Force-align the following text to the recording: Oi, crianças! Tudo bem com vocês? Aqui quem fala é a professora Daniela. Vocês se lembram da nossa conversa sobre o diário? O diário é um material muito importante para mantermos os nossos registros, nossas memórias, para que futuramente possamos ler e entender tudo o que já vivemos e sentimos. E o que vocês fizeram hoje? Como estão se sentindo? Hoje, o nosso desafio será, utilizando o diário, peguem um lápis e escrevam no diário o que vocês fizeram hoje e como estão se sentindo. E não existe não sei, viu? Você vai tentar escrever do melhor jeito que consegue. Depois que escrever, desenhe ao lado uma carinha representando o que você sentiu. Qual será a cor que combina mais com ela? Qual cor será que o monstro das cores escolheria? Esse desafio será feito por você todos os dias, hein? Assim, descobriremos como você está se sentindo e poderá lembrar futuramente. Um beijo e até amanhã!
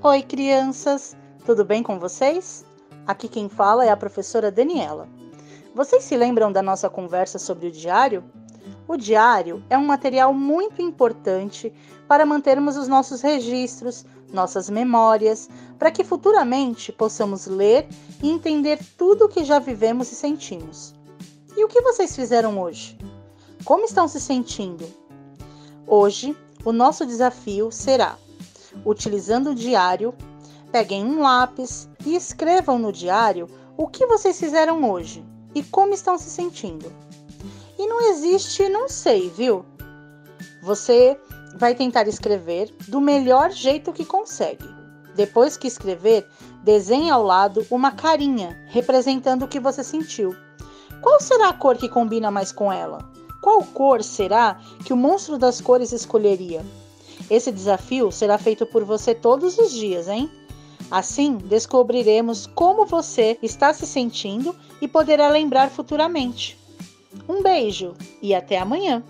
Oi, 0.00 0.22
crianças! 0.22 1.16
Tudo 1.44 1.64
bem 1.64 1.82
com 1.82 1.98
vocês? 1.98 2.64
Aqui 3.04 3.26
quem 3.26 3.48
fala 3.48 3.84
é 3.84 3.90
a 3.90 3.96
professora 3.96 4.48
Daniela. 4.48 5.08
Vocês 5.74 6.04
se 6.04 6.16
lembram 6.16 6.52
da 6.52 6.62
nossa 6.62 6.88
conversa 6.88 7.36
sobre 7.36 7.66
o 7.66 7.72
diário? 7.72 8.22
O 8.86 8.96
diário 8.96 9.60
é 9.68 9.76
um 9.76 9.84
material 9.84 10.32
muito 10.32 10.80
importante 10.80 11.72
para 12.06 12.24
mantermos 12.24 12.76
os 12.76 12.86
nossos 12.86 13.22
registros, 13.22 14.06
nossas 14.32 14.70
memórias, 14.70 15.50
para 15.80 15.90
que 15.90 16.04
futuramente 16.04 16.92
possamos 16.92 17.48
ler 17.48 17.88
e 18.22 18.30
entender 18.30 18.78
tudo 18.96 19.24
o 19.24 19.28
que 19.28 19.42
já 19.42 19.58
vivemos 19.58 20.12
e 20.12 20.14
sentimos. 20.14 20.94
E 21.56 21.64
o 21.64 21.68
que 21.68 21.82
vocês 21.82 22.14
fizeram 22.14 22.56
hoje? 22.60 22.96
Como 23.64 23.84
estão 23.84 24.06
se 24.06 24.20
sentindo? 24.20 24.86
Hoje, 25.88 26.36
o 26.64 26.70
nosso 26.70 27.04
desafio 27.04 27.72
será, 27.72 28.16
utilizando 28.84 29.50
o 29.50 29.54
diário, 29.54 30.14
peguem 30.70 31.04
um 31.04 31.22
lápis 31.22 31.88
e 32.04 32.14
escrevam 32.14 32.78
no 32.78 32.92
diário 32.92 33.48
o 33.76 33.86
que 33.86 34.06
vocês 34.06 34.38
fizeram 34.38 34.90
hoje 34.90 35.24
e 35.54 35.62
como 35.62 35.94
estão 35.94 36.18
se 36.18 36.28
sentindo. 36.28 36.92
E 37.78 37.86
não 37.86 38.10
existe 38.10 38.68
não 38.68 38.88
sei, 38.88 39.30
viu? 39.30 39.64
Você 40.62 41.18
vai 41.56 41.74
tentar 41.74 42.08
escrever 42.08 42.74
do 42.88 43.00
melhor 43.00 43.50
jeito 43.50 43.92
que 43.92 44.04
consegue. 44.04 44.68
Depois 45.14 45.56
que 45.56 45.66
escrever, 45.66 46.28
desenhe 46.62 47.10
ao 47.10 47.22
lado 47.22 47.66
uma 47.70 47.92
carinha 47.92 48.56
representando 48.68 49.44
o 49.44 49.48
que 49.48 49.58
você 49.58 49.82
sentiu. 49.82 50.34
Qual 51.00 51.20
será 51.20 51.48
a 51.48 51.52
cor 51.52 51.76
que 51.76 51.88
combina 51.88 52.30
mais 52.30 52.52
com 52.52 52.72
ela? 52.72 53.08
Qual 53.40 53.62
cor 53.62 54.02
será 54.02 54.60
que 54.84 54.92
o 54.92 54.96
monstro 54.96 55.38
das 55.38 55.60
cores 55.60 55.92
escolheria? 55.92 56.64
Esse 57.30 57.52
desafio 57.52 58.10
será 58.10 58.38
feito 58.38 58.64
por 58.64 58.84
você 58.84 59.14
todos 59.14 59.58
os 59.58 59.72
dias, 59.72 60.08
hein? 60.08 60.30
Assim, 60.90 61.36
descobriremos 61.36 62.46
como 62.46 62.86
você 62.86 63.38
está 63.42 63.74
se 63.74 63.86
sentindo 63.86 64.56
e 64.80 64.88
poderá 64.88 65.28
lembrar 65.28 65.70
futuramente. 65.70 66.58
Um 67.28 67.42
beijo 67.42 67.94
e 68.22 68.34
até 68.34 68.58
amanhã! 68.58 69.02